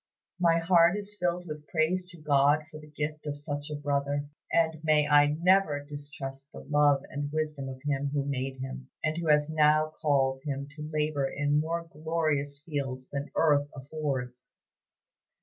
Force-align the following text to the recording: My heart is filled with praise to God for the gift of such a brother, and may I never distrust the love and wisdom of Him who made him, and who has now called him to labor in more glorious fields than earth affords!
My 0.39 0.57
heart 0.57 0.97
is 0.97 1.15
filled 1.19 1.45
with 1.47 1.67
praise 1.67 2.09
to 2.09 2.17
God 2.19 2.63
for 2.71 2.79
the 2.79 2.89
gift 2.89 3.27
of 3.27 3.37
such 3.37 3.69
a 3.69 3.75
brother, 3.75 4.27
and 4.51 4.83
may 4.83 5.07
I 5.07 5.27
never 5.39 5.79
distrust 5.87 6.47
the 6.51 6.61
love 6.67 7.03
and 7.09 7.31
wisdom 7.31 7.69
of 7.69 7.79
Him 7.85 8.09
who 8.11 8.25
made 8.25 8.55
him, 8.57 8.89
and 9.03 9.15
who 9.15 9.27
has 9.27 9.51
now 9.51 9.93
called 10.01 10.39
him 10.43 10.65
to 10.71 10.89
labor 10.91 11.27
in 11.29 11.59
more 11.59 11.87
glorious 11.87 12.57
fields 12.65 13.09
than 13.11 13.29
earth 13.35 13.67
affords! 13.75 14.55